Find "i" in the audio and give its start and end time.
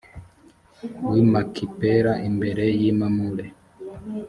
1.21-1.23, 2.91-2.91